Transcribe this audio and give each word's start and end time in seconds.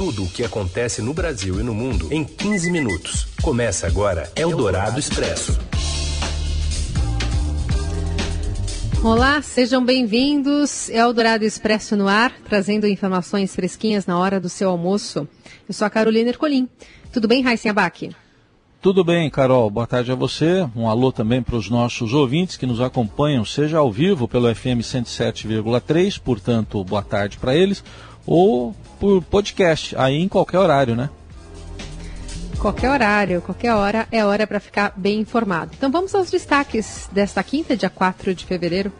tudo 0.00 0.24
o 0.24 0.30
que 0.30 0.42
acontece 0.42 1.02
no 1.02 1.12
Brasil 1.12 1.60
e 1.60 1.62
no 1.62 1.74
mundo 1.74 2.08
em 2.10 2.24
15 2.24 2.70
minutos. 2.70 3.26
Começa 3.42 3.86
agora 3.86 4.32
Eldorado 4.34 4.98
Expresso. 4.98 5.60
Olá, 9.04 9.42
sejam 9.42 9.84
bem-vindos. 9.84 10.88
Eldorado 10.88 11.44
Expresso 11.44 11.98
no 11.98 12.08
ar, 12.08 12.32
trazendo 12.48 12.86
informações 12.86 13.54
fresquinhas 13.54 14.06
na 14.06 14.18
hora 14.18 14.40
do 14.40 14.48
seu 14.48 14.70
almoço. 14.70 15.28
Eu 15.68 15.74
sou 15.74 15.86
a 15.86 15.90
Carolina 15.90 16.30
Ercolim. 16.30 16.66
Tudo 17.12 17.28
bem, 17.28 17.42
Raíssa 17.42 17.68
Abac? 17.68 18.10
Tudo 18.82 19.04
bem, 19.04 19.28
Carol. 19.28 19.68
Boa 19.68 19.86
tarde 19.86 20.10
a 20.10 20.14
você. 20.14 20.66
Um 20.74 20.88
alô 20.88 21.12
também 21.12 21.42
para 21.42 21.54
os 21.54 21.68
nossos 21.68 22.14
ouvintes 22.14 22.56
que 22.56 22.64
nos 22.64 22.80
acompanham, 22.80 23.44
seja 23.44 23.76
ao 23.76 23.92
vivo 23.92 24.26
pelo 24.26 24.52
FM 24.54 24.80
107,3, 24.80 26.18
portanto, 26.18 26.82
boa 26.82 27.02
tarde 27.02 27.36
para 27.36 27.54
eles, 27.54 27.84
ou 28.26 28.74
por 28.98 29.22
podcast, 29.24 29.94
aí 29.98 30.16
em 30.16 30.28
qualquer 30.28 30.58
horário, 30.60 30.96
né? 30.96 31.10
Qualquer 32.58 32.90
horário, 32.90 33.42
qualquer 33.42 33.74
hora 33.74 34.08
é 34.10 34.24
hora 34.24 34.46
para 34.46 34.58
ficar 34.58 34.94
bem 34.96 35.20
informado. 35.20 35.72
Então 35.76 35.90
vamos 35.90 36.14
aos 36.14 36.30
destaques 36.30 37.06
desta 37.12 37.42
quinta, 37.42 37.76
dia 37.76 37.90
4 37.90 38.34
de 38.34 38.46
fevereiro. 38.46 38.90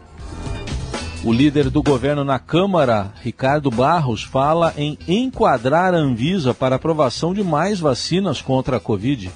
O 1.23 1.33
líder 1.33 1.71
do 1.71 1.81
governo 1.81 2.23
na 2.23 2.37
Câmara, 2.37 3.11
Ricardo 3.23 3.71
Barros, 3.71 4.21
fala 4.21 4.75
em 4.77 4.95
enquadrar 5.07 5.95
a 5.95 5.97
Anvisa 5.97 6.53
para 6.53 6.75
aprovação 6.75 7.33
de 7.33 7.43
mais 7.43 7.79
vacinas 7.79 8.43
contra 8.43 8.77
a 8.77 8.79
Covid. 8.79 9.31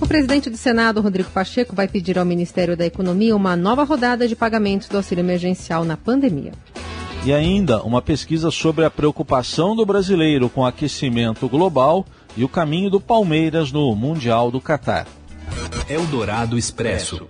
O 0.00 0.06
presidente 0.06 0.48
do 0.48 0.56
Senado, 0.56 1.02
Rodrigo 1.02 1.28
Pacheco, 1.30 1.76
vai 1.76 1.86
pedir 1.86 2.18
ao 2.18 2.24
Ministério 2.24 2.74
da 2.74 2.86
Economia 2.86 3.36
uma 3.36 3.54
nova 3.54 3.84
rodada 3.84 4.26
de 4.26 4.34
pagamentos 4.34 4.88
do 4.88 4.96
auxílio 4.96 5.20
emergencial 5.20 5.84
na 5.84 5.96
pandemia. 5.96 6.52
E 7.24 7.34
ainda 7.34 7.82
uma 7.82 8.00
pesquisa 8.00 8.50
sobre 8.50 8.86
a 8.86 8.90
preocupação 8.90 9.76
do 9.76 9.84
brasileiro 9.84 10.48
com 10.48 10.62
o 10.62 10.66
aquecimento 10.66 11.46
global 11.50 12.06
e 12.34 12.42
o 12.42 12.48
caminho 12.48 12.88
do 12.88 12.98
Palmeiras 12.98 13.70
no 13.70 13.94
Mundial 13.94 14.50
do 14.50 14.58
Catar. 14.58 15.06
Eldorado 15.86 16.56
Expresso. 16.56 17.28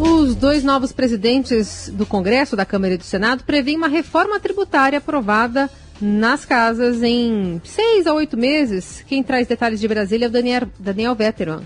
Os 0.00 0.34
dois 0.34 0.64
novos 0.64 0.90
presidentes 0.90 1.92
do 1.94 2.04
Congresso, 2.04 2.56
da 2.56 2.64
Câmara 2.64 2.94
e 2.94 2.98
do 2.98 3.04
Senado 3.04 3.44
prevêem 3.44 3.76
uma 3.76 3.88
reforma 3.88 4.40
tributária 4.40 4.98
aprovada 4.98 5.70
nas 6.00 6.44
casas 6.44 7.02
em 7.02 7.60
seis 7.64 8.06
a 8.06 8.14
oito 8.14 8.36
meses. 8.36 9.04
Quem 9.06 9.22
traz 9.22 9.46
detalhes 9.46 9.80
de 9.80 9.88
Brasília 9.88 10.26
é 10.26 10.28
o 10.28 10.32
Daniel, 10.32 10.68
Daniel 10.78 11.14
Vetteran. 11.14 11.62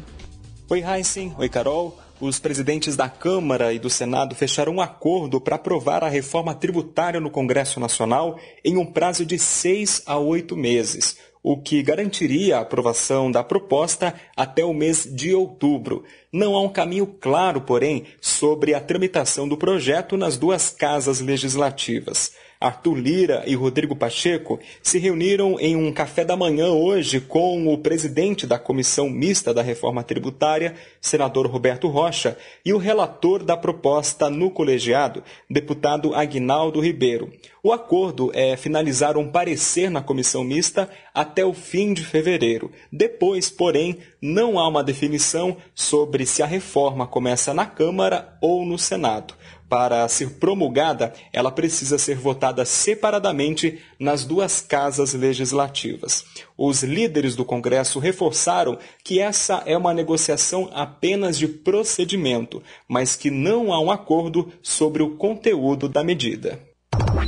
Oi, 0.68 0.82
Heisen. 0.82 1.34
Oi, 1.38 1.48
Carol 1.48 1.98
os 2.22 2.38
presidentes 2.38 2.94
da 2.94 3.08
Câmara 3.08 3.72
e 3.72 3.80
do 3.80 3.90
Senado 3.90 4.36
fecharam 4.36 4.74
um 4.74 4.80
acordo 4.80 5.40
para 5.40 5.56
aprovar 5.56 6.04
a 6.04 6.08
reforma 6.08 6.54
tributária 6.54 7.18
no 7.18 7.28
Congresso 7.28 7.80
Nacional 7.80 8.38
em 8.64 8.76
um 8.76 8.86
prazo 8.86 9.26
de 9.26 9.36
seis 9.40 10.02
a 10.06 10.16
oito 10.18 10.56
meses, 10.56 11.18
o 11.42 11.60
que 11.60 11.82
garantiria 11.82 12.58
a 12.58 12.60
aprovação 12.60 13.28
da 13.28 13.42
proposta 13.42 14.14
até 14.36 14.64
o 14.64 14.72
mês 14.72 15.04
de 15.04 15.34
outubro. 15.34 16.04
Não 16.32 16.54
há 16.54 16.62
um 16.62 16.68
caminho 16.68 17.08
claro, 17.08 17.62
porém, 17.62 18.04
sobre 18.20 18.72
a 18.72 18.80
tramitação 18.80 19.48
do 19.48 19.56
projeto 19.56 20.16
nas 20.16 20.36
duas 20.36 20.70
casas 20.70 21.20
legislativas. 21.20 22.34
Arthur 22.62 22.94
Lira 22.94 23.42
e 23.46 23.54
Rodrigo 23.54 23.96
Pacheco 23.96 24.58
se 24.82 24.98
reuniram 24.98 25.58
em 25.58 25.76
um 25.76 25.92
café 25.92 26.24
da 26.24 26.36
manhã 26.36 26.68
hoje 26.68 27.20
com 27.20 27.72
o 27.72 27.78
presidente 27.78 28.46
da 28.46 28.58
Comissão 28.58 29.10
Mista 29.10 29.52
da 29.52 29.62
Reforma 29.62 30.02
Tributária, 30.02 30.74
senador 31.00 31.46
Roberto 31.46 31.88
Rocha, 31.88 32.36
e 32.64 32.72
o 32.72 32.78
relator 32.78 33.42
da 33.42 33.56
proposta 33.56 34.30
no 34.30 34.50
colegiado, 34.50 35.22
deputado 35.50 36.14
Aguinaldo 36.14 36.80
Ribeiro. 36.80 37.32
O 37.64 37.72
acordo 37.72 38.30
é 38.34 38.56
finalizar 38.56 39.16
um 39.16 39.28
parecer 39.28 39.90
na 39.90 40.02
comissão 40.02 40.42
mista 40.42 40.90
até 41.14 41.44
o 41.44 41.52
fim 41.52 41.92
de 41.92 42.04
fevereiro. 42.04 42.72
Depois, 42.90 43.50
porém, 43.50 43.98
não 44.20 44.58
há 44.58 44.66
uma 44.66 44.82
definição 44.82 45.56
sobre 45.74 46.26
se 46.26 46.42
a 46.42 46.46
reforma 46.46 47.06
começa 47.06 47.54
na 47.54 47.64
Câmara 47.64 48.36
ou 48.40 48.66
no 48.66 48.76
Senado 48.78 49.34
para 49.72 50.06
ser 50.06 50.32
promulgada, 50.32 51.14
ela 51.32 51.50
precisa 51.50 51.96
ser 51.96 52.14
votada 52.14 52.62
separadamente 52.62 53.78
nas 53.98 54.22
duas 54.22 54.60
casas 54.60 55.14
legislativas. 55.14 56.26
Os 56.58 56.82
líderes 56.82 57.34
do 57.34 57.42
Congresso 57.42 57.98
reforçaram 57.98 58.76
que 59.02 59.18
essa 59.18 59.62
é 59.64 59.74
uma 59.74 59.94
negociação 59.94 60.68
apenas 60.74 61.38
de 61.38 61.48
procedimento, 61.48 62.62
mas 62.86 63.16
que 63.16 63.30
não 63.30 63.72
há 63.72 63.80
um 63.80 63.90
acordo 63.90 64.52
sobre 64.62 65.02
o 65.02 65.16
conteúdo 65.16 65.88
da 65.88 66.04
medida. 66.04 66.60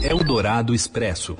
Eldorado 0.02 0.74
Expresso. 0.74 1.38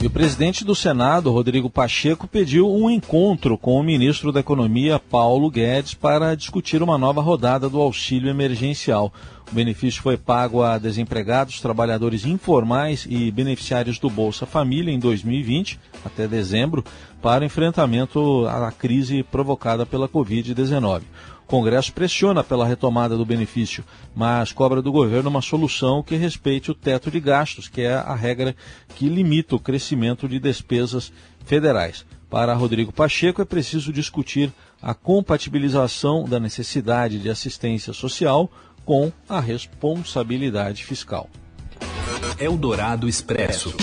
E 0.00 0.06
o 0.06 0.10
presidente 0.10 0.62
do 0.62 0.74
Senado, 0.74 1.32
Rodrigo 1.32 1.70
Pacheco, 1.70 2.28
pediu 2.28 2.70
um 2.70 2.90
encontro 2.90 3.56
com 3.56 3.80
o 3.80 3.82
ministro 3.82 4.30
da 4.30 4.40
Economia, 4.40 4.98
Paulo 4.98 5.50
Guedes, 5.50 5.94
para 5.94 6.34
discutir 6.34 6.82
uma 6.82 6.98
nova 6.98 7.22
rodada 7.22 7.68
do 7.68 7.80
auxílio 7.80 8.28
emergencial. 8.28 9.12
O 9.50 9.54
benefício 9.54 10.02
foi 10.02 10.16
pago 10.16 10.62
a 10.62 10.76
desempregados, 10.76 11.60
trabalhadores 11.60 12.24
informais 12.24 13.06
e 13.08 13.30
beneficiários 13.30 13.98
do 13.98 14.10
Bolsa 14.10 14.44
Família 14.44 14.92
em 14.92 14.98
2020, 14.98 15.78
até 16.04 16.26
dezembro, 16.26 16.84
para 17.22 17.44
enfrentamento 17.44 18.46
à 18.48 18.72
crise 18.72 19.22
provocada 19.22 19.86
pela 19.86 20.08
Covid-19. 20.08 21.02
O 21.44 21.46
Congresso 21.46 21.92
pressiona 21.92 22.42
pela 22.42 22.66
retomada 22.66 23.16
do 23.16 23.24
benefício, 23.24 23.84
mas 24.16 24.50
cobra 24.50 24.82
do 24.82 24.90
governo 24.90 25.30
uma 25.30 25.40
solução 25.40 26.02
que 26.02 26.16
respeite 26.16 26.72
o 26.72 26.74
teto 26.74 27.08
de 27.08 27.20
gastos, 27.20 27.68
que 27.68 27.82
é 27.82 27.94
a 27.94 28.16
regra 28.16 28.56
que 28.96 29.08
limita 29.08 29.54
o 29.54 29.60
crescimento 29.60 30.28
de 30.28 30.40
despesas 30.40 31.12
federais. 31.44 32.04
Para 32.28 32.52
Rodrigo 32.52 32.92
Pacheco, 32.92 33.40
é 33.40 33.44
preciso 33.44 33.92
discutir 33.92 34.52
a 34.82 34.92
compatibilização 34.92 36.24
da 36.24 36.40
necessidade 36.40 37.20
de 37.20 37.30
assistência 37.30 37.92
social 37.92 38.50
com 38.86 39.12
a 39.28 39.40
responsabilidade 39.40 40.84
fiscal. 40.84 41.28
Eldorado 42.38 43.08
Expresso. 43.08 43.74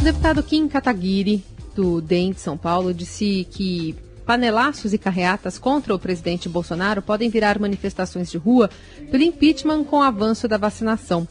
O 0.00 0.04
deputado 0.04 0.42
Kim 0.42 0.66
Kataguiri, 0.66 1.44
do 1.76 2.00
DEM 2.00 2.32
de 2.32 2.40
São 2.40 2.58
Paulo, 2.58 2.92
disse 2.92 3.46
que 3.50 3.94
panelaços 4.26 4.92
e 4.92 4.98
carreatas 4.98 5.58
contra 5.58 5.94
o 5.94 5.98
presidente 5.98 6.48
Bolsonaro 6.48 7.00
podem 7.00 7.30
virar 7.30 7.58
manifestações 7.58 8.30
de 8.30 8.36
rua 8.36 8.68
pelo 9.10 9.22
impeachment 9.22 9.84
com 9.84 9.98
o 9.98 10.02
avanço 10.02 10.48
da 10.48 10.56
vacinação. 10.56 11.26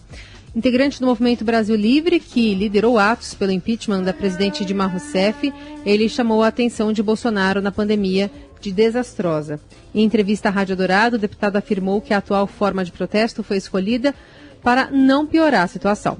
Integrante 0.53 0.99
do 0.99 1.07
Movimento 1.07 1.45
Brasil 1.45 1.77
Livre, 1.77 2.19
que 2.19 2.53
liderou 2.53 2.99
atos 2.99 3.33
pelo 3.33 3.53
impeachment 3.53 4.03
da 4.03 4.11
presidente 4.11 4.65
Dilma 4.65 4.85
Rousseff, 4.85 5.53
ele 5.85 6.09
chamou 6.09 6.43
a 6.43 6.49
atenção 6.49 6.91
de 6.91 7.01
Bolsonaro 7.01 7.61
na 7.61 7.71
pandemia 7.71 8.29
de 8.59 8.69
desastrosa. 8.69 9.61
Em 9.95 10.03
entrevista 10.03 10.49
à 10.49 10.51
Rádio 10.51 10.75
Dourado, 10.75 11.15
o 11.15 11.19
deputado 11.19 11.55
afirmou 11.55 12.01
que 12.01 12.13
a 12.13 12.17
atual 12.17 12.45
forma 12.47 12.83
de 12.83 12.91
protesto 12.91 13.41
foi 13.43 13.55
escolhida 13.55 14.13
para 14.61 14.91
não 14.91 15.25
piorar 15.25 15.63
a 15.63 15.67
situação. 15.67 16.17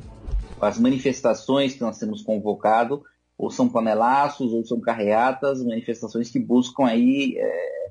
As 0.62 0.80
manifestações 0.80 1.74
que 1.74 1.82
nós 1.82 1.98
temos 1.98 2.22
convocado 2.22 3.04
ou 3.38 3.52
são 3.52 3.68
panelaços 3.68 4.54
ou 4.54 4.64
são 4.64 4.80
carreatas, 4.80 5.62
manifestações 5.62 6.30
que 6.30 6.40
buscam 6.40 6.86
aí 6.86 7.36
é, 7.38 7.88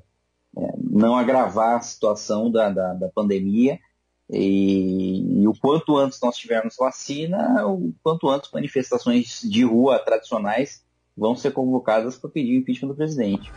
é, 0.57 0.73
não 0.89 1.15
agravar 1.15 1.77
a 1.77 1.81
situação 1.81 2.49
da, 2.49 2.67
da, 2.71 2.93
da 2.95 3.09
pandemia 3.09 3.77
e, 4.31 5.41
e, 5.41 5.47
o 5.47 5.53
quanto 5.53 5.97
antes 5.97 6.19
nós 6.21 6.37
tivermos 6.37 6.75
vacina, 6.77 7.67
o 7.67 7.93
quanto 8.01 8.29
antes 8.29 8.49
manifestações 8.51 9.41
de 9.41 9.63
rua 9.63 9.99
tradicionais 9.99 10.83
vão 11.17 11.35
ser 11.35 11.51
convocadas 11.51 12.17
para 12.17 12.29
pedir 12.29 12.57
o 12.57 12.59
impeachment 12.61 12.89
do 12.89 12.95
presidente. 12.95 13.51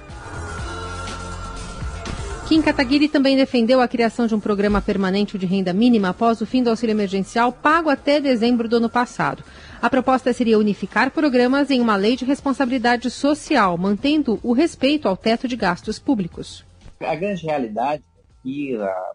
Kim 2.48 2.60
Kataguiri 2.60 3.08
também 3.08 3.36
defendeu 3.36 3.80
a 3.80 3.88
criação 3.88 4.26
de 4.26 4.34
um 4.34 4.40
programa 4.40 4.82
permanente 4.82 5.38
de 5.38 5.46
renda 5.46 5.72
mínima 5.72 6.10
após 6.10 6.42
o 6.42 6.46
fim 6.46 6.62
do 6.62 6.68
auxílio 6.68 6.92
emergencial 6.92 7.50
pago 7.50 7.88
até 7.88 8.20
dezembro 8.20 8.68
do 8.68 8.76
ano 8.76 8.90
passado. 8.90 9.42
A 9.80 9.88
proposta 9.88 10.30
seria 10.32 10.58
unificar 10.58 11.10
programas 11.10 11.70
em 11.70 11.80
uma 11.80 11.96
lei 11.96 12.16
de 12.16 12.24
responsabilidade 12.26 13.10
social, 13.10 13.78
mantendo 13.78 14.38
o 14.42 14.52
respeito 14.52 15.08
ao 15.08 15.16
teto 15.16 15.48
de 15.48 15.56
gastos 15.56 15.98
públicos. 15.98 16.64
A 17.00 17.14
grande 17.14 17.46
realidade 17.46 18.02
é 18.02 18.42
que 18.42 18.76
a 18.76 19.10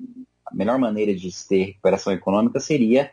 melhor 0.52 0.78
maneira 0.78 1.16
de 1.16 1.30
ter 1.48 1.66
recuperação 1.66 2.14
econômica 2.14 2.60
seria 2.60 3.12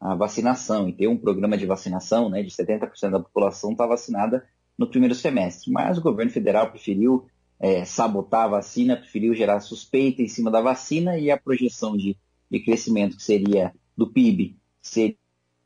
a 0.00 0.14
vacinação 0.14 0.88
e 0.88 0.92
ter 0.92 1.08
um 1.08 1.16
programa 1.16 1.56
de 1.56 1.66
vacinação, 1.66 2.28
né, 2.28 2.42
de 2.42 2.50
70% 2.50 3.10
da 3.10 3.20
população 3.20 3.72
está 3.72 3.86
vacinada 3.86 4.46
no 4.76 4.86
primeiro 4.86 5.14
semestre. 5.14 5.72
Mas 5.72 5.96
o 5.96 6.02
governo 6.02 6.30
federal 6.30 6.70
preferiu 6.70 7.26
é, 7.58 7.84
sabotar 7.84 8.44
a 8.44 8.48
vacina, 8.48 8.96
preferiu 8.96 9.34
gerar 9.34 9.60
suspeita 9.60 10.20
em 10.20 10.28
cima 10.28 10.50
da 10.50 10.60
vacina 10.60 11.16
e 11.18 11.30
a 11.30 11.38
projeção 11.38 11.96
de, 11.96 12.16
de 12.50 12.60
crescimento 12.60 13.16
que 13.16 13.22
seria 13.22 13.72
do 13.96 14.12
PIB 14.12 14.56
seria 14.82 15.16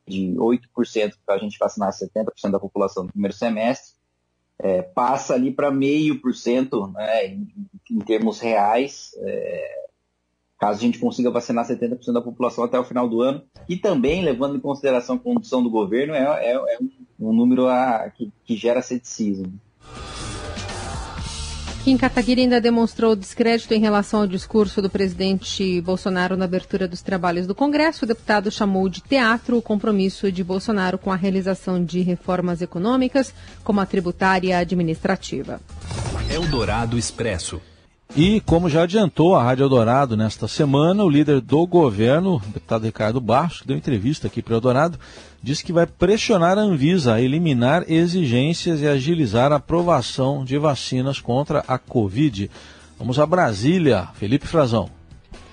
de 0.06 0.35
8% 0.37 1.15
para 1.26 1.35
a 1.35 1.38
gente 1.38 1.59
vacinar 1.59 1.91
70% 1.91 2.50
da 2.50 2.59
população 2.59 3.05
no 3.05 3.11
primeiro 3.11 3.37
semestre, 3.37 3.94
é, 4.59 4.82
passa 4.82 5.35
ali 5.35 5.53
para 5.53 5.70
meio 5.70 6.20
por 6.20 6.35
cento 6.35 6.87
né, 6.88 7.26
em, 7.26 7.49
em 7.91 7.99
termos 7.99 8.41
reais, 8.41 9.11
é, 9.19 9.88
caso 10.58 10.78
a 10.78 10.82
gente 10.82 10.99
consiga 10.99 11.31
vacinar 11.31 11.66
70% 11.66 12.12
da 12.12 12.20
população 12.20 12.64
até 12.64 12.78
o 12.78 12.84
final 12.84 13.08
do 13.08 13.22
ano, 13.22 13.43
e 13.69 13.76
também 13.76 14.25
levando 14.25 14.56
em 14.56 14.60
consideração 14.60 15.16
a 15.16 15.19
condução 15.19 15.62
do 15.62 15.70
governo, 15.70 16.14
é, 16.14 16.22
é, 16.22 16.52
é 16.52 16.78
um, 16.81 17.28
um, 17.28 17.32
número 17.32 17.69
a, 17.69 18.10
que, 18.14 18.32
que 18.44 18.56
gera 18.56 18.82
ceticismo. 18.82 19.52
Kim 21.84 21.96
Kataguiri 21.96 22.43
ainda 22.43 22.60
demonstrou 22.60 23.16
descrédito 23.16 23.72
em 23.72 23.81
relação 23.81 24.20
ao 24.20 24.26
discurso 24.26 24.82
do 24.82 24.90
presidente 24.90 25.81
Bolsonaro 25.81 26.37
na 26.37 26.44
abertura 26.44 26.87
dos 26.87 27.00
trabalhos 27.00 27.46
do 27.46 27.55
Congresso. 27.55 28.05
O 28.05 28.08
deputado 28.08 28.50
chamou 28.50 28.88
de 28.90 29.00
teatro 29.00 29.56
o 29.56 29.62
compromisso 29.62 30.31
de 30.31 30.44
Bolsonaro 30.44 30.99
com 30.99 31.10
a 31.10 31.16
realização 31.16 31.82
de 31.82 32.00
reformas 32.00 32.60
econômicas, 32.60 33.32
como 33.64 33.81
a 33.81 33.87
tributária 33.87 34.49
e 34.49 34.52
a 34.52 34.58
administrativa. 34.58 35.60
Eldorado 36.31 36.99
Expresso. 36.99 37.58
E, 38.16 38.40
como 38.40 38.70
já 38.70 38.82
adiantou 38.82 39.34
a 39.37 39.43
Rádio 39.43 39.64
Eldorado 39.64 40.16
nesta 40.16 40.49
semana, 40.49 41.05
o 41.05 41.10
líder 41.10 41.40
do 41.40 41.66
governo, 41.66 42.37
o 42.37 42.52
deputado 42.52 42.84
Ricardo 42.84 43.20
Barros, 43.20 43.60
que 43.60 43.69
deu 43.69 43.76
entrevista 43.76 44.26
aqui 44.26 44.40
para 44.40 44.55
o 44.55 44.56
Eldorado, 44.56 44.99
disse 45.43 45.62
que 45.62 45.72
vai 45.72 45.87
pressionar 45.87 46.58
a 46.58 46.62
Anvisa 46.62 47.14
a 47.14 47.20
eliminar 47.20 47.84
exigências 47.87 48.81
e 48.81 48.88
agilizar 48.88 49.52
a 49.52 49.56
aprovação 49.56 50.43
de 50.43 50.56
vacinas 50.58 51.20
contra 51.20 51.62
a 51.69 51.78
Covid. 51.78 52.50
Vamos 52.99 53.19
a 53.19 53.26
Brasília. 53.26 54.08
Felipe 54.14 54.46
Frazão. 54.46 54.90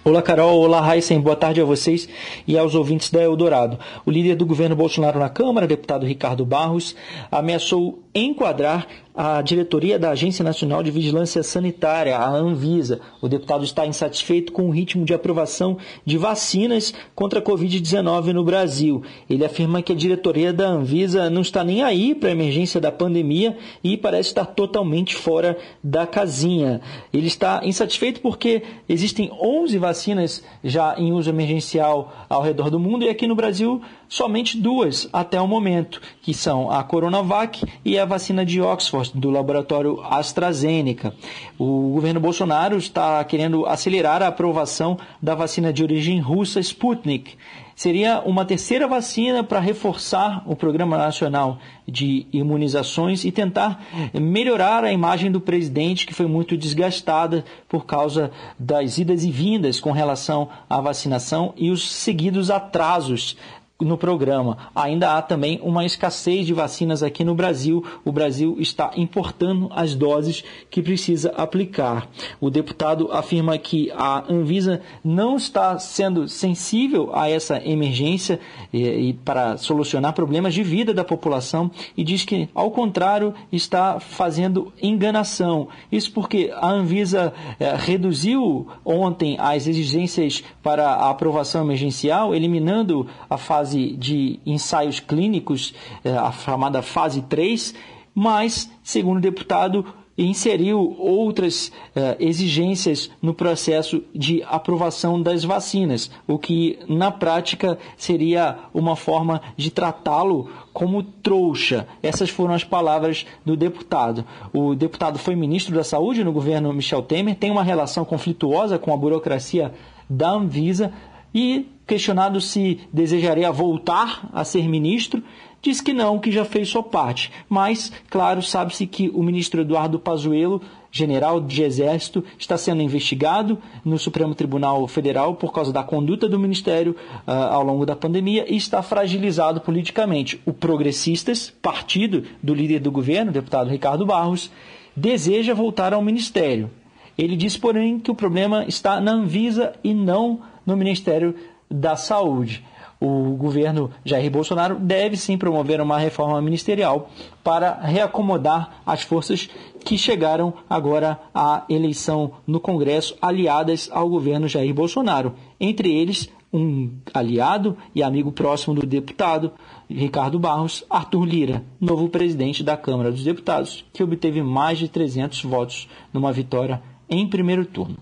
Olá, 0.04 0.22
Carol. 0.22 0.60
Olá, 0.60 0.96
Heisen. 0.96 1.20
Boa 1.20 1.36
tarde 1.36 1.60
a 1.60 1.66
vocês 1.66 2.08
e 2.48 2.58
aos 2.58 2.74
ouvintes 2.74 3.10
da 3.10 3.22
Eldorado. 3.22 3.80
O 4.06 4.12
líder 4.12 4.36
do 4.36 4.46
governo 4.46 4.76
Bolsonaro 4.76 5.20
na 5.20 5.30
Câmara, 5.30 5.68
deputado 5.68 6.06
Ricardo 6.06 6.46
Barros, 6.46 6.96
ameaçou 7.32 8.04
enquadrar 8.14 8.88
a 9.16 9.42
diretoria 9.42 9.98
da 9.98 10.10
Agência 10.10 10.44
Nacional 10.44 10.84
de 10.84 10.92
Vigilância 10.92 11.42
Sanitária, 11.42 12.18
a 12.18 12.30
Anvisa. 12.30 13.00
O 13.22 13.30
deputado 13.30 13.64
está 13.64 13.86
insatisfeito 13.86 14.52
com 14.52 14.68
o 14.68 14.72
ritmo 14.72 15.06
de 15.06 15.14
aprovação 15.14 15.78
de 16.06 16.18
vacinas 16.18 16.94
contra 17.16 17.40
a 17.40 17.42
Covid-19 17.42 18.34
no 18.34 18.44
Brasil. 18.44 19.04
Ele 19.30 19.46
afirma 19.46 19.82
que 19.82 19.94
a 19.94 19.96
diretoria 19.96 20.52
da 20.52 20.68
Anvisa 20.68 21.30
não 21.30 21.42
está 21.42 21.64
nem 21.64 21.82
aí 21.82 22.14
para 22.14 22.30
a 22.30 22.34
emergência 22.34 22.82
da 22.82 22.92
pandemia 22.92 23.58
e 23.84 23.96
parece 23.96 24.30
estar 24.30 24.46
totalmente 24.46 25.16
fora 25.16 25.58
da 25.82 26.06
casinha. 26.06 26.82
Ele 27.14 27.28
está 27.28 27.62
insatisfeito 27.64 28.20
porque 28.20 28.64
existem 28.90 29.32
11 29.32 29.78
vacinas 29.78 30.44
já 30.64 30.96
em 30.98 31.14
uso 31.14 31.30
emergencial 31.30 32.26
ao 32.28 32.42
redor 32.42 32.70
do 32.70 32.80
mundo 32.80 33.06
e 33.06 33.10
aqui 33.10 33.28
no 33.28 33.36
Brasil 33.36 33.82
somente 34.08 34.58
duas 34.58 35.08
até 35.12 35.40
o 35.42 35.48
momento, 35.48 36.02
que 36.22 36.34
são 36.34 36.70
a 36.70 36.84
Coronavac 36.84 37.64
e 37.84 37.98
a 37.98 38.06
vacina 38.06 38.46
de 38.46 38.62
Oxford, 38.62 39.05
do 39.10 39.30
laboratório 39.30 40.02
AstraZeneca. 40.04 41.14
O 41.58 41.92
governo 41.94 42.20
Bolsonaro 42.20 42.78
está 42.78 43.24
querendo 43.24 43.66
acelerar 43.66 44.22
a 44.22 44.28
aprovação 44.28 44.98
da 45.22 45.36
vacina 45.36 45.72
de 45.72 45.84
origem 45.84 46.20
russa 46.20 46.60
Sputnik. 46.60 47.36
Seria 47.76 48.22
uma 48.22 48.46
terceira 48.46 48.88
vacina 48.88 49.44
para 49.44 49.60
reforçar 49.60 50.42
o 50.46 50.56
Programa 50.56 50.98
Nacional 50.98 51.60
de 51.86 52.26
Imunizações 52.32 53.26
e 53.26 53.34
tentar 53.34 53.84
melhorar 54.14 54.86
a 54.86 54.94
imagem 54.94 55.30
do 55.30 55.42
presidente, 55.42 56.08
que 56.08 56.14
foi 56.14 56.26
muito 56.26 56.56
desgastada 56.56 57.44
por 57.68 57.86
causa 57.86 58.32
das 58.58 58.98
idas 58.98 59.26
e 59.26 59.32
vindas 59.32 59.82
com 59.82 59.92
relação 59.92 60.48
à 60.70 60.80
vacinação 60.80 61.54
e 61.58 61.70
os 61.70 61.92
seguidos 61.92 62.50
atrasos 62.50 63.36
no 63.82 63.98
programa. 63.98 64.58
Ainda 64.74 65.18
há 65.18 65.22
também 65.22 65.60
uma 65.62 65.86
escassez 65.86 66.46
de 66.46 66.54
vacinas 66.54 67.04
aqui 67.04 67.26
no 67.26 67.36
Brasil. 67.36 67.84
O 68.06 68.12
Brasil 68.12 68.56
está 68.58 68.92
importando 68.96 69.70
as 69.72 69.94
doses 69.94 70.46
que 70.70 70.82
precisa 70.82 71.32
aplicar. 71.36 72.08
O 72.40 72.50
deputado 72.50 73.12
afirma 73.12 73.58
que 73.58 73.92
a 73.92 74.24
Anvisa 74.32 74.82
não 75.04 75.36
está 75.36 75.78
sendo 75.78 76.28
sensível 76.28 77.12
a 77.14 77.30
essa 77.30 77.62
emergência 77.66 78.40
e, 78.72 79.10
e 79.10 79.14
para 79.14 79.58
solucionar 79.58 80.14
problemas 80.14 80.54
de 80.54 80.64
vida 80.64 80.94
da 80.94 81.04
população 81.04 81.70
e 81.98 82.04
diz 82.04 82.24
que, 82.24 82.48
ao 82.56 82.72
contrário, 82.72 83.34
está 83.52 84.00
fazendo 84.00 84.72
enganação. 84.82 85.68
Isso 85.92 86.14
porque 86.14 86.50
a 86.56 86.70
Anvisa 86.70 87.34
eh, 87.60 87.76
reduziu 87.78 88.68
ontem 88.86 89.36
as 89.38 89.68
exigências 89.68 90.44
para 90.64 90.88
a 90.92 91.10
aprovação 91.10 91.62
emergencial, 91.64 92.34
eliminando 92.34 93.08
a 93.30 93.38
fase 93.38 93.65
fase 93.66 93.96
de 93.98 94.40
ensaios 94.46 95.00
clínicos, 95.00 95.74
é, 96.04 96.12
a 96.12 96.32
chamada 96.32 96.84
fase 96.84 97.24
3, 97.24 97.74
mas, 98.14 98.70
segundo 98.84 99.18
o 99.18 99.22
deputado, 99.22 99.84
inseriu 100.18 100.96
outras 100.98 101.68
uh, 101.68 102.16
exigências 102.20 103.10
no 103.22 103.34
processo 103.34 104.02
de 104.14 104.42
aprovação 104.44 105.22
das 105.22 105.44
vacinas, 105.44 106.10
o 106.26 106.40
que 106.40 106.80
na 106.88 107.12
prática 107.12 107.78
seria 107.98 108.58
uma 108.74 108.96
forma 108.96 109.42
de 109.58 109.70
tratá-lo 109.70 110.50
como 110.72 111.04
trouxa. 111.04 111.86
Essas 112.02 112.30
foram 112.30 112.54
as 112.54 112.64
palavras 112.64 113.26
do 113.44 113.58
deputado. 113.58 114.24
O 114.54 114.74
deputado 114.74 115.20
foi 115.20 115.36
ministro 115.36 115.76
da 115.76 115.84
Saúde 115.84 116.24
no 116.24 116.32
governo 116.32 116.72
Michel 116.72 117.02
Temer, 117.02 117.36
tem 117.36 117.52
uma 117.52 117.64
relação 117.64 118.06
conflituosa 118.06 118.80
com 118.80 118.94
a 118.94 118.98
burocracia 118.98 119.74
da 120.10 120.30
Anvisa 120.30 120.94
e 121.36 121.68
questionado 121.86 122.40
se 122.40 122.80
desejaria 122.94 123.52
voltar 123.52 124.30
a 124.32 124.46
ser 124.46 124.70
ministro, 124.70 125.22
diz 125.62 125.82
que 125.82 125.92
não, 125.92 126.18
que 126.18 126.32
já 126.32 126.46
fez 126.46 126.70
sua 126.70 126.82
parte. 126.82 127.30
Mas, 127.50 127.92
claro, 128.10 128.42
sabe-se 128.42 128.88
que 128.88 129.10
o 129.14 129.22
ministro 129.22 129.62
Eduardo 129.62 130.00
Pazuello, 130.00 130.62
general 130.90 131.42
de 131.42 131.62
exército, 131.62 132.24
está 132.40 132.58
sendo 132.58 132.82
investigado 132.82 133.58
no 133.84 134.00
Supremo 134.00 134.34
Tribunal 134.34 134.88
Federal 134.88 135.36
por 135.36 135.52
causa 135.52 135.74
da 135.74 135.84
conduta 135.84 136.30
do 136.30 136.40
ministério 136.40 136.96
uh, 137.28 137.32
ao 137.32 137.64
longo 137.64 137.86
da 137.86 137.98
pandemia 137.98 138.46
e 138.48 138.56
está 138.56 138.82
fragilizado 138.82 139.60
politicamente. 139.60 140.40
O 140.46 140.54
Progressistas, 140.54 141.54
partido 141.62 142.24
do 142.42 142.54
líder 142.54 142.80
do 142.80 142.92
governo, 142.92 143.32
deputado 143.32 143.70
Ricardo 143.70 144.06
Barros, 144.06 144.50
deseja 144.96 145.54
voltar 145.54 145.94
ao 145.94 146.02
ministério. 146.02 146.72
Ele 147.18 147.36
diz, 147.36 147.58
porém, 147.58 148.00
que 148.00 148.12
o 148.12 148.16
problema 148.16 148.66
está 148.68 149.00
na 149.00 149.12
Anvisa 149.12 149.74
e 149.84 149.94
não 149.94 150.42
no 150.66 150.76
Ministério 150.76 151.36
da 151.70 151.96
Saúde. 151.96 152.64
O 153.00 153.36
governo 153.36 153.92
Jair 154.06 154.32
Bolsonaro 154.32 154.76
deve 154.80 155.18
sim 155.18 155.38
promover 155.38 155.82
uma 155.82 155.98
reforma 155.98 156.42
ministerial 156.42 157.10
para 157.44 157.74
reacomodar 157.82 158.82
as 158.86 159.02
forças 159.02 159.50
que 159.84 159.98
chegaram 159.98 160.54
agora 160.70 161.20
à 161.34 161.66
eleição 161.70 162.32
no 162.48 162.60
Congresso, 162.60 163.16
aliadas 163.22 163.90
ao 163.92 164.10
governo 164.10 164.48
Jair 164.48 164.74
Bolsonaro. 164.74 165.34
Entre 165.60 165.94
eles, 165.94 166.30
um 166.54 166.90
aliado 167.14 167.78
e 167.94 168.02
amigo 168.02 168.32
próximo 168.32 168.74
do 168.74 168.88
deputado 168.88 169.52
Ricardo 169.90 170.40
Barros, 170.40 170.86
Arthur 170.90 171.26
Lira, 171.26 171.64
novo 171.80 172.08
presidente 172.08 172.64
da 172.64 172.78
Câmara 172.78 173.12
dos 173.12 173.24
Deputados, 173.24 173.86
que 173.92 174.04
obteve 174.04 174.42
mais 174.42 174.80
de 174.80 174.88
300 174.88 175.44
votos 175.44 175.88
numa 176.14 176.32
vitória 176.32 176.82
em 177.10 177.28
primeiro 177.28 177.66
turno. 177.66 177.98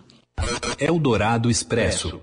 Eldorado 0.79 1.49
Expresso. 1.49 2.21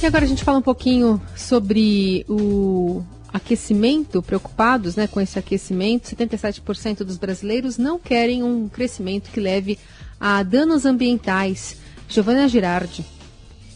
E 0.00 0.06
agora 0.06 0.24
a 0.24 0.28
gente 0.28 0.44
fala 0.44 0.58
um 0.58 0.62
pouquinho 0.62 1.20
sobre 1.34 2.24
o 2.28 3.02
aquecimento, 3.32 4.22
preocupados 4.22 4.94
né, 4.94 5.08
com 5.08 5.20
esse 5.20 5.36
aquecimento. 5.36 6.04
77% 6.04 6.98
dos 6.98 7.16
brasileiros 7.16 7.76
não 7.76 7.98
querem 7.98 8.44
um 8.44 8.68
crescimento 8.68 9.28
que 9.30 9.40
leve 9.40 9.76
a 10.20 10.40
danos 10.44 10.86
ambientais. 10.86 11.76
Giovana 12.08 12.46
Girardi. 12.46 13.04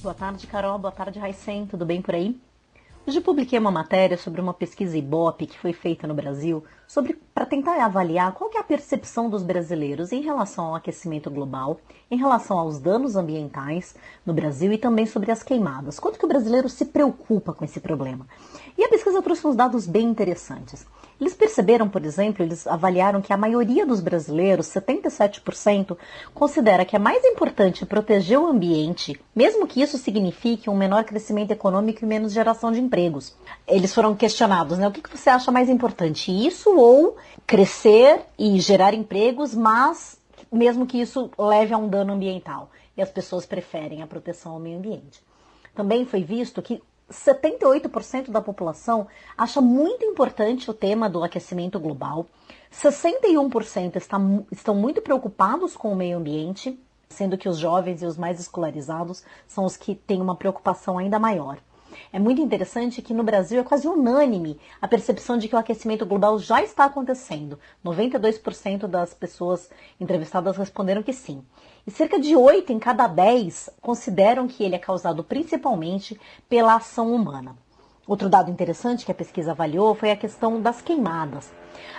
Boa 0.01 0.15
tarde, 0.15 0.47
Carol. 0.47 0.79
Boa 0.79 0.93
tarde, 0.93 1.19
Raicen. 1.19 1.67
Tudo 1.67 1.85
bem 1.85 2.01
por 2.01 2.15
aí? 2.15 2.37
Hoje 3.05 3.21
publiquei 3.21 3.59
uma 3.59 3.73
matéria 3.73 4.17
sobre 4.17 4.41
uma 4.41 4.55
pesquisa 4.55 4.97
Ibope 4.97 5.47
que 5.47 5.59
foi 5.59 5.73
feita 5.73 6.07
no 6.07 6.15
Brasil 6.15 6.63
sobre 6.87 7.19
para 7.35 7.47
tentar 7.47 7.83
avaliar 7.83 8.33
qual 8.33 8.51
é 8.55 8.59
a 8.59 8.65
percepção 8.65 9.31
dos 9.31 9.43
brasileiros 9.43 10.13
em 10.13 10.21
relação 10.21 10.67
ao 10.67 10.75
aquecimento 10.75 11.31
global, 11.31 11.81
em 12.11 12.17
relação 12.17 12.59
aos 12.59 12.79
danos 12.79 13.17
ambientais 13.17 13.95
no 14.25 14.35
Brasil 14.35 14.73
e 14.73 14.79
também 14.79 15.07
sobre 15.07 15.31
as 15.31 15.43
queimadas. 15.43 15.99
Quanto 15.99 16.19
que 16.19 16.25
o 16.25 16.29
brasileiro 16.29 16.69
se 16.69 16.85
preocupa 16.85 17.53
com 17.53 17.65
esse 17.65 17.81
problema? 17.81 18.27
E 18.77 18.85
a 18.85 18.89
pesquisa 18.89 19.23
trouxe 19.23 19.47
uns 19.47 19.57
dados 19.57 19.87
bem 19.87 20.07
interessantes. 20.07 20.87
Eles 21.23 21.35
perceberam, 21.35 21.89
por 21.89 22.05
exemplo, 22.05 22.43
eles 22.43 22.67
avaliaram 22.67 23.23
que 23.23 23.33
a 23.33 23.37
maioria 23.37 23.87
dos 23.87 24.01
brasileiros, 24.01 24.67
77%, 24.67 25.97
considera 26.35 26.85
que 26.85 26.97
é 26.97 26.99
mais 26.99 27.25
importante 27.25 27.87
proteger 27.87 28.41
o 28.41 28.47
ambiente, 28.49 29.21
mesmo 29.35 29.67
que 29.67 29.81
isso 29.81 29.97
signifique 29.99 30.69
um 30.69 30.77
menor 30.77 31.05
crescimento 31.05 31.53
econômico 31.53 32.05
e 32.05 32.09
menos 32.09 32.33
geração 32.33 32.73
de 32.73 32.81
empregos. 32.81 33.37
Eles 33.69 33.95
foram 33.95 34.17
questionados, 34.17 34.79
né? 34.79 34.89
O 34.89 34.91
que, 34.91 35.17
você 35.17 35.31
acha 35.31 35.53
mais 35.53 35.69
importante, 35.69 36.33
isso 36.33 36.75
ou 36.77 37.17
crescer 37.47 38.21
e 38.39 38.61
gerar 38.61 38.95
empregos, 38.95 39.55
mas 39.55 40.19
mesmo 40.51 40.87
que 40.87 41.01
isso 41.01 41.31
leve 41.39 41.73
a 41.73 41.79
um 41.79 41.89
dano 41.89 42.13
ambiental? 42.13 42.71
E 42.97 43.03
as 43.03 43.11
pessoas 43.11 43.47
preferem 43.47 44.03
a 44.03 44.07
proteção 44.07 44.53
ao 44.53 44.61
meio 44.61 44.79
ambiente. 44.79 45.23
Também 45.75 46.05
foi 46.05 46.23
visto 46.23 46.61
que 46.61 46.83
78% 47.11 48.31
da 48.31 48.41
população 48.41 49.07
acha 49.37 49.61
muito 49.61 50.05
importante 50.05 50.71
o 50.71 50.75
tema 50.75 51.09
do 51.09 51.23
aquecimento 51.23 51.79
global, 51.79 52.27
61% 52.73 53.97
está, 53.97 54.19
estão 54.51 54.75
muito 54.75 55.03
preocupados 55.03 55.77
com 55.77 55.93
o 55.93 55.97
meio 55.97 56.17
ambiente, 56.17 56.79
sendo 57.09 57.37
que 57.37 57.49
os 57.49 57.59
jovens 57.59 58.03
e 58.03 58.07
os 58.07 58.17
mais 58.17 58.41
escolarizados 58.41 59.23
são 59.47 59.65
os 59.65 59.77
que 59.77 59.95
têm 59.95 60.23
uma 60.23 60.35
preocupação 60.35 60.97
ainda 60.97 61.19
maior. 61.19 61.59
É 62.11 62.19
muito 62.19 62.41
interessante 62.41 63.03
que 63.03 63.13
no 63.13 63.23
Brasil 63.23 63.61
é 63.61 63.65
quase 63.65 63.87
unânime 63.87 64.59
a 64.81 64.89
percepção 64.89 65.37
de 65.37 65.49
que 65.49 65.55
o 65.55 65.59
aquecimento 65.59 66.07
global 66.07 66.39
já 66.39 66.63
está 66.63 66.87
acontecendo. 66.87 67.59
92% 67.85 68.87
das 68.87 69.13
pessoas 69.13 69.69
entrevistadas 70.01 70.57
responderam 70.57 71.03
que 71.03 71.13
sim. 71.13 71.45
E 71.87 71.91
cerca 71.91 72.19
de 72.19 72.35
8 72.35 72.73
em 72.73 72.79
cada 72.79 73.07
10 73.07 73.71
consideram 73.81 74.49
que 74.49 74.63
ele 74.65 74.77
é 74.77 74.79
causado 74.79 75.23
principalmente 75.23 76.19
pela 76.49 76.77
ação 76.77 77.15
humana. 77.15 77.57
Outro 78.07 78.29
dado 78.29 78.51
interessante 78.51 79.05
que 79.05 79.13
a 79.13 79.15
pesquisa 79.15 79.53
avaliou 79.53 79.95
foi 79.95 80.11
a 80.11 80.17
questão 80.17 80.61
das 80.61 80.83
queimadas. 80.83 81.53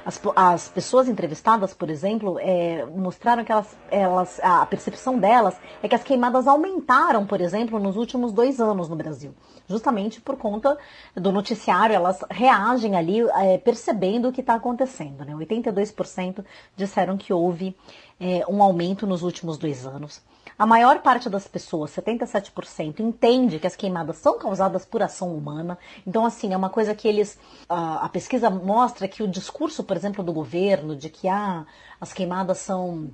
As, 0.05 0.19
as 0.35 0.67
pessoas 0.67 1.07
entrevistadas, 1.07 1.73
por 1.73 1.89
exemplo, 1.89 2.37
é, 2.39 2.85
mostraram 2.85 3.43
que 3.45 3.51
elas, 3.51 3.77
elas, 3.89 4.39
a 4.43 4.65
percepção 4.65 5.17
delas 5.17 5.55
é 5.81 5.87
que 5.87 5.95
as 5.95 6.03
queimadas 6.03 6.45
aumentaram, 6.45 7.25
por 7.25 7.39
exemplo, 7.39 7.79
nos 7.79 7.95
últimos 7.95 8.33
dois 8.33 8.59
anos 8.59 8.89
no 8.89 8.97
Brasil. 8.97 9.33
Justamente 9.65 10.19
por 10.19 10.35
conta 10.35 10.77
do 11.15 11.31
noticiário, 11.31 11.95
elas 11.95 12.19
reagem 12.29 12.95
ali 12.95 13.21
é, 13.21 13.57
percebendo 13.57 14.27
o 14.27 14.31
que 14.33 14.41
está 14.41 14.55
acontecendo. 14.55 15.23
Né? 15.23 15.33
82% 15.33 16.43
disseram 16.75 17.17
que 17.17 17.31
houve 17.31 17.75
é, 18.19 18.43
um 18.49 18.61
aumento 18.61 19.07
nos 19.07 19.23
últimos 19.23 19.57
dois 19.57 19.85
anos. 19.85 20.21
A 20.57 20.65
maior 20.65 21.01
parte 21.01 21.29
das 21.29 21.47
pessoas, 21.47 21.91
77%, 21.91 22.99
entende 22.99 23.59
que 23.59 23.67
as 23.67 23.75
queimadas 23.75 24.17
são 24.17 24.37
causadas 24.37 24.85
por 24.85 25.01
ação 25.01 25.35
humana. 25.35 25.77
Então, 26.05 26.25
assim, 26.25 26.53
é 26.53 26.57
uma 26.57 26.69
coisa 26.69 26.93
que 26.93 27.07
eles. 27.07 27.39
A, 27.67 28.05
a 28.05 28.09
pesquisa 28.09 28.49
mostra 28.49 29.07
que 29.07 29.23
o 29.23 29.27
discurso, 29.27 29.83
por 29.83 29.97
exemplo, 29.97 30.23
do 30.23 30.31
governo 30.33 30.95
de 30.95 31.09
que 31.09 31.27
ah, 31.27 31.65
as 31.99 32.13
queimadas 32.13 32.59
são 32.59 33.09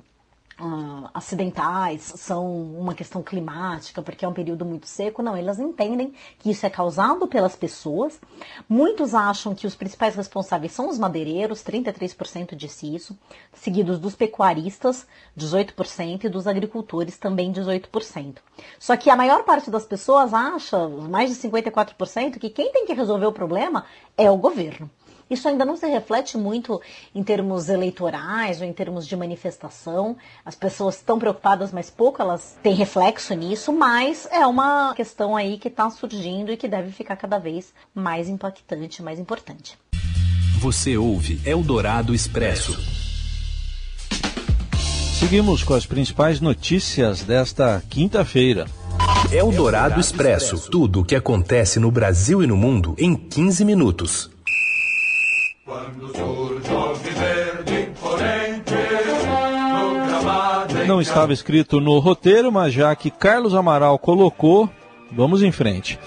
uh, 0.60 1.10
acidentais, 1.14 2.02
são 2.02 2.46
uma 2.46 2.94
questão 2.94 3.24
climática, 3.24 4.02
porque 4.02 4.26
é 4.26 4.28
um 4.28 4.34
período 4.34 4.66
muito 4.66 4.88
seco. 4.88 5.22
Não, 5.22 5.36
elas 5.36 5.60
entendem 5.60 6.14
que 6.38 6.52
isso 6.52 6.66
é 6.66 6.70
causado 6.70 7.28
pelas 7.28 7.56
pessoas. 7.56 8.20
Muitos 8.68 9.16
acham 9.16 9.56
que 9.56 9.66
os 9.66 9.76
principais 9.76 10.16
responsáveis 10.16 10.72
são 10.72 10.90
os 10.90 11.00
madeireiros, 11.00 11.64
33% 11.64 12.56
disse 12.56 12.94
isso, 12.94 13.18
seguidos 13.54 14.00
dos 14.00 14.16
pecuaristas, 14.16 15.08
18%, 15.38 16.26
e 16.26 16.30
dos 16.30 16.48
agricultores, 16.48 17.18
também 17.18 17.52
18%. 17.52 18.38
Só 18.78 18.96
que 18.98 19.10
a 19.10 19.16
maior 19.16 19.44
parte 19.44 19.72
das 19.72 19.86
pessoas 19.86 20.34
acha, 20.34 20.88
mais 20.88 21.30
de 21.30 21.48
54%, 21.48 22.38
que 22.38 22.50
quem 22.50 22.72
tem 22.72 22.86
que 22.86 22.94
resolver 22.94 23.26
o 23.26 23.34
problema 23.34 23.86
é 24.18 24.30
o 24.30 24.38
governo. 24.38 24.90
Isso 25.30 25.48
ainda 25.48 25.64
não 25.64 25.76
se 25.78 25.86
reflete 25.88 26.38
muito 26.38 26.82
em 27.14 27.24
termos 27.24 27.70
eleitorais 27.70 28.60
ou 28.60 28.66
em 28.66 28.74
termos 28.74 29.06
de 29.08 29.16
manifestação. 29.16 30.18
As 30.44 30.56
pessoas 30.56 30.96
estão 30.96 31.20
preocupadas, 31.20 31.72
mas 31.72 31.90
pouco 31.90 32.22
elas 32.22 32.58
têm 32.64 32.74
reflexo 32.74 33.34
nisso, 33.36 33.72
mas 33.72 34.28
é 34.32 34.46
uma 34.48 34.94
questão 34.96 35.36
aí 35.36 35.58
que 35.58 35.68
está 35.68 35.90
surgindo 35.90 36.52
e 36.52 36.58
que 36.58 36.68
deve 36.68 36.92
ficar 36.92 37.16
cada 37.16 37.38
vez 37.38 37.74
mais 37.94 38.28
impactante, 38.28 39.04
mais 39.04 39.20
importante. 39.20 39.78
Você 40.60 40.98
ouve 40.98 41.40
Eldorado 41.46 42.14
Expresso. 42.14 42.78
Seguimos 45.20 45.64
com 45.64 45.74
as 45.74 45.86
principais 45.86 46.42
notícias 46.42 47.22
desta 47.22 47.84
quinta-feira. 47.90 48.66
Eldorado 49.32 50.00
Expresso. 50.00 50.70
Tudo 50.72 51.02
o 51.02 51.06
que 51.06 51.16
acontece 51.16 51.80
no 51.80 51.92
Brasil 51.92 52.42
e 52.42 52.48
no 52.48 52.58
mundo 52.58 52.96
em 52.98 53.16
15 53.16 53.64
minutos. 53.64 54.30
Não 60.88 61.00
estava 61.00 61.32
escrito 61.32 61.80
no 61.80 62.00
roteiro, 62.00 62.52
mas 62.52 62.74
já 62.74 62.96
que 62.96 63.12
Carlos 63.12 63.54
Amaral 63.54 64.00
colocou, 64.00 64.70
vamos 65.12 65.44
em 65.44 65.52
frente. 65.52 66.00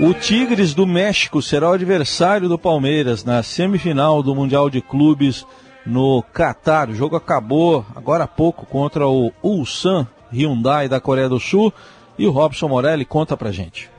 O 0.00 0.12
Tigres 0.14 0.74
do 0.74 0.86
México 0.86 1.40
será 1.42 1.70
o 1.70 1.72
adversário 1.72 2.48
do 2.48 2.58
Palmeiras 2.58 3.24
na 3.24 3.42
semifinal 3.42 4.22
do 4.22 4.34
Mundial 4.34 4.70
de 4.70 4.80
Clubes 4.80 5.46
no 5.84 6.22
Catar. 6.32 6.88
O 6.88 6.94
jogo 6.94 7.16
acabou 7.16 7.84
agora 7.94 8.24
há 8.24 8.28
pouco 8.28 8.64
contra 8.64 9.06
o 9.06 9.32
Ulsan 9.42 10.06
Hyundai 10.32 10.88
da 10.88 11.00
Coreia 11.00 11.28
do 11.28 11.38
Sul 11.38 11.72
e 12.18 12.26
o 12.26 12.30
Robson 12.30 12.68
Morelli 12.68 13.04
conta 13.04 13.36
pra 13.36 13.52
gente. 13.52 13.91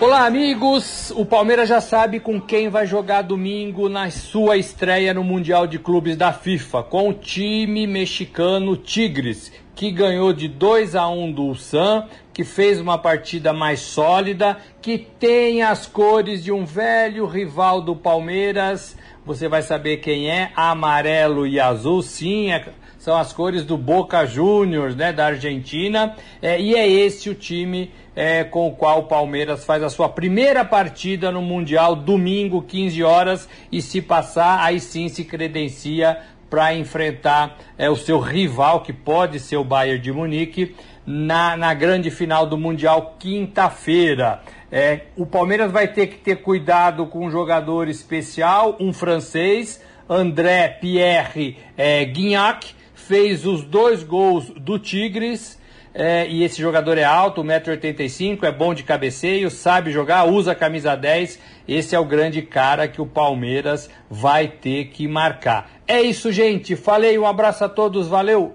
Olá, 0.00 0.24
amigos! 0.24 1.12
O 1.14 1.26
Palmeiras 1.26 1.68
já 1.68 1.78
sabe 1.78 2.20
com 2.20 2.40
quem 2.40 2.70
vai 2.70 2.86
jogar 2.86 3.20
domingo 3.20 3.86
na 3.86 4.10
sua 4.10 4.56
estreia 4.56 5.12
no 5.12 5.22
Mundial 5.22 5.66
de 5.66 5.78
Clubes 5.78 6.16
da 6.16 6.32
FIFA, 6.32 6.82
com 6.84 7.10
o 7.10 7.12
time 7.12 7.86
mexicano 7.86 8.78
Tigres, 8.78 9.52
que 9.74 9.90
ganhou 9.90 10.32
de 10.32 10.48
2 10.48 10.96
a 10.96 11.06
1 11.06 11.32
do 11.32 11.42
Ulsan, 11.42 12.08
que 12.32 12.44
fez 12.44 12.80
uma 12.80 12.96
partida 12.96 13.52
mais 13.52 13.80
sólida, 13.80 14.56
que 14.80 14.96
tem 14.96 15.62
as 15.62 15.84
cores 15.84 16.42
de 16.42 16.50
um 16.50 16.64
velho 16.64 17.26
rival 17.26 17.82
do 17.82 17.94
Palmeiras. 17.94 18.96
Você 19.26 19.48
vai 19.48 19.60
saber 19.60 19.98
quem 19.98 20.30
é, 20.30 20.50
amarelo 20.56 21.46
e 21.46 21.60
azul, 21.60 22.00
sim, 22.00 22.50
é 22.50 22.64
são 23.00 23.16
as 23.16 23.32
cores 23.32 23.64
do 23.64 23.78
Boca 23.78 24.26
Juniors, 24.26 24.94
né, 24.94 25.10
da 25.10 25.24
Argentina, 25.24 26.14
é, 26.42 26.60
e 26.60 26.74
é 26.74 26.86
esse 26.86 27.30
o 27.30 27.34
time 27.34 27.90
é, 28.14 28.44
com 28.44 28.68
o 28.68 28.72
qual 28.72 29.00
o 29.00 29.04
Palmeiras 29.04 29.64
faz 29.64 29.82
a 29.82 29.88
sua 29.88 30.06
primeira 30.06 30.66
partida 30.66 31.32
no 31.32 31.40
Mundial, 31.40 31.96
domingo, 31.96 32.60
15 32.60 33.02
horas, 33.02 33.48
e 33.72 33.80
se 33.80 34.02
passar, 34.02 34.62
aí 34.62 34.78
sim 34.78 35.08
se 35.08 35.24
credencia 35.24 36.18
para 36.50 36.74
enfrentar 36.74 37.56
é, 37.78 37.88
o 37.88 37.96
seu 37.96 38.20
rival, 38.20 38.82
que 38.82 38.92
pode 38.92 39.40
ser 39.40 39.56
o 39.56 39.64
Bayern 39.64 39.98
de 39.98 40.12
Munique, 40.12 40.76
na, 41.06 41.56
na 41.56 41.72
grande 41.72 42.10
final 42.10 42.46
do 42.46 42.58
Mundial, 42.58 43.16
quinta-feira. 43.18 44.42
É, 44.70 45.06
o 45.16 45.24
Palmeiras 45.24 45.72
vai 45.72 45.88
ter 45.88 46.08
que 46.08 46.18
ter 46.18 46.36
cuidado 46.42 47.06
com 47.06 47.24
um 47.24 47.30
jogador 47.30 47.88
especial, 47.88 48.76
um 48.78 48.92
francês, 48.92 49.82
André 50.06 50.68
Pierre 50.68 51.56
é, 51.78 52.04
Guignac, 52.04 52.78
fez 53.10 53.44
os 53.44 53.64
dois 53.64 54.04
gols 54.04 54.52
do 54.56 54.78
Tigres. 54.78 55.58
É, 55.92 56.28
e 56.28 56.44
esse 56.44 56.62
jogador 56.62 56.96
é 56.96 57.02
alto, 57.02 57.42
1,85m, 57.42 58.44
é 58.44 58.52
bom 58.52 58.72
de 58.72 58.84
cabeceio, 58.84 59.50
sabe 59.50 59.90
jogar, 59.90 60.26
usa 60.26 60.52
a 60.52 60.54
camisa 60.54 60.94
10. 60.94 61.40
Esse 61.66 61.96
é 61.96 61.98
o 61.98 62.04
grande 62.04 62.40
cara 62.40 62.86
que 62.86 63.02
o 63.02 63.06
Palmeiras 63.06 63.90
vai 64.08 64.46
ter 64.46 64.90
que 64.90 65.08
marcar. 65.08 65.68
É 65.88 66.00
isso, 66.00 66.30
gente. 66.30 66.76
Falei, 66.76 67.18
um 67.18 67.26
abraço 67.26 67.64
a 67.64 67.68
todos, 67.68 68.06
valeu! 68.06 68.52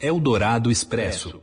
Eldorado 0.00 0.70
Expresso. 0.70 1.42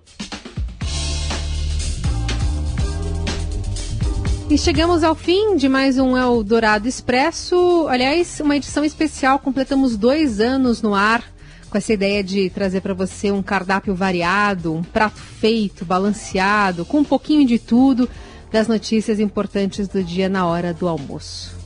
E 4.49 4.57
chegamos 4.57 5.03
ao 5.03 5.13
fim 5.13 5.55
de 5.55 5.69
mais 5.69 5.99
um 5.99 6.17
Eldorado 6.17 6.87
Expresso. 6.87 7.85
Aliás, 7.87 8.39
uma 8.39 8.55
edição 8.55 8.83
especial. 8.83 9.37
Completamos 9.37 9.95
dois 9.95 10.39
anos 10.39 10.81
no 10.81 10.95
ar 10.95 11.23
com 11.69 11.77
essa 11.77 11.93
ideia 11.93 12.23
de 12.23 12.49
trazer 12.49 12.81
para 12.81 12.93
você 12.93 13.31
um 13.31 13.41
cardápio 13.41 13.93
variado, 13.93 14.73
um 14.73 14.83
prato 14.83 15.19
feito, 15.19 15.85
balanceado, 15.85 16.83
com 16.83 16.99
um 16.99 17.03
pouquinho 17.03 17.47
de 17.47 17.59
tudo 17.59 18.09
das 18.51 18.67
notícias 18.67 19.19
importantes 19.19 19.87
do 19.87 20.03
dia 20.03 20.27
na 20.27 20.47
hora 20.47 20.73
do 20.73 20.87
almoço. 20.87 21.57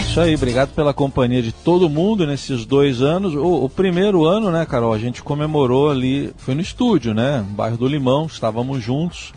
Isso 0.00 0.20
aí, 0.20 0.34
obrigado 0.34 0.72
pela 0.74 0.94
companhia 0.94 1.42
de 1.42 1.50
todo 1.50 1.88
mundo 1.88 2.24
nesses 2.24 2.64
dois 2.64 3.02
anos. 3.02 3.34
O, 3.34 3.64
o, 3.64 3.68
primeiro 3.68 4.24
ano, 4.24 4.50
né, 4.50 4.64
Carol, 4.64 4.92
a 4.92 4.98
gente 4.98 5.22
comemorou 5.22 5.90
ali, 5.90 6.32
foi 6.36 6.54
no 6.54 6.60
estúdio, 6.60 7.12
né, 7.12 7.44
bairro 7.50 7.76
do 7.76 7.88
Limão, 7.88 8.26
estávamos 8.26 8.82
juntos 8.82 9.32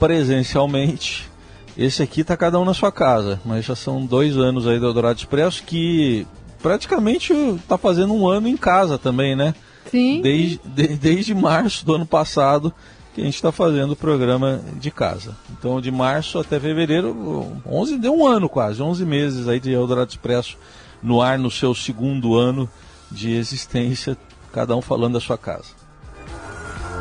presencialmente. 0.00 1.30
Esse 1.78 2.02
aqui 2.02 2.24
tá 2.24 2.36
cada 2.36 2.58
um 2.58 2.64
na 2.64 2.74
sua 2.74 2.90
casa, 2.90 3.40
mas 3.44 3.64
já 3.64 3.76
são 3.76 4.04
dois 4.04 4.36
anos 4.36 4.66
aí 4.66 4.78
do 4.78 4.86
Eldorado 4.86 5.18
Expresso 5.18 5.62
que 5.62 6.26
praticamente 6.62 7.32
está 7.32 7.76
fazendo 7.76 8.14
um 8.14 8.26
ano 8.28 8.48
em 8.48 8.56
casa 8.56 8.96
também, 8.96 9.34
né? 9.34 9.54
Sim. 9.90 10.20
Desde, 10.22 10.60
de, 10.64 10.88
desde 10.88 11.34
março 11.34 11.84
do 11.84 11.94
ano 11.94 12.06
passado 12.06 12.72
que 13.14 13.20
a 13.20 13.24
gente 13.24 13.34
está 13.34 13.52
fazendo 13.52 13.92
o 13.92 13.96
programa 13.96 14.62
de 14.80 14.90
casa. 14.90 15.36
Então, 15.50 15.80
de 15.80 15.90
março 15.90 16.38
até 16.38 16.58
fevereiro, 16.58 17.60
11, 17.66 17.98
deu 17.98 18.14
um 18.14 18.26
ano 18.26 18.48
quase, 18.48 18.82
11 18.82 19.04
meses 19.04 19.48
aí 19.48 19.60
de 19.60 19.70
Eldorado 19.70 20.08
Expresso 20.08 20.56
no 21.02 21.20
ar 21.20 21.38
no 21.38 21.50
seu 21.50 21.74
segundo 21.74 22.36
ano 22.36 22.68
de 23.10 23.32
existência, 23.32 24.16
cada 24.50 24.74
um 24.74 24.80
falando 24.80 25.14
da 25.14 25.20
sua 25.20 25.36
casa. 25.36 25.82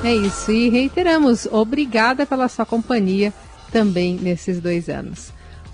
É 0.03 0.13
isso, 0.13 0.51
e 0.51 0.67
reiteramos, 0.69 1.45
obrigada 1.45 2.25
pela 2.25 2.49
sua 2.49 2.65
companhia 2.65 3.31
também 3.71 4.15
nesses 4.15 4.59
dois 4.59 4.89
anos. 4.89 5.31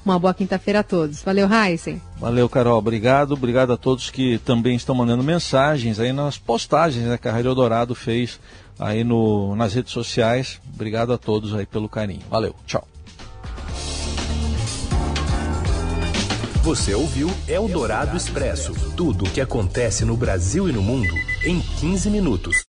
Uma 0.08 0.18
boa 0.18 0.34
quinta-feira 0.34 0.80
a 0.80 0.84
todos. 0.84 1.22
Valeu, 1.22 1.50
Heisen. 1.52 2.02
Valeu, 2.18 2.48
Carol. 2.48 2.78
Obrigado. 2.78 3.34
Obrigado 3.34 3.74
a 3.74 3.78
todos 3.78 4.10
que 4.10 4.38
também 4.38 4.78
estão 4.78 4.96
mandando 4.96 5.22
mensagens 5.22 6.00
aí 6.00 6.14
nas 6.14 6.38
postagens 6.38 7.04
né, 7.04 7.18
que 7.18 7.28
a 7.28 7.32
Rádio 7.34 7.50
Eldorado 7.50 7.94
fez 7.94 8.40
aí 8.80 9.04
no, 9.04 9.54
nas 9.58 9.74
redes 9.74 9.92
sociais. 9.92 10.62
Obrigado 10.74 11.12
a 11.12 11.18
todos 11.18 11.54
aí 11.54 11.66
pelo 11.66 11.90
carinho. 11.90 12.22
Valeu. 12.30 12.56
Tchau. 12.66 12.88
Você 16.64 16.94
ouviu 16.94 17.30
Eldorado 17.46 18.16
Expresso 18.16 18.74
tudo 18.96 19.26
o 19.26 19.30
que 19.30 19.42
acontece 19.42 20.06
no 20.06 20.16
Brasil 20.16 20.70
e 20.70 20.72
no 20.72 20.82
mundo 20.82 21.14
em 21.44 21.60
15 21.60 22.10
minutos. 22.10 22.66